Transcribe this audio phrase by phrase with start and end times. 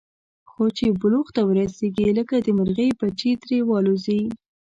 [0.51, 4.21] خو چې بلوغ ته ورسېږي، لکه د مرغۍ بچي ترې والوځي.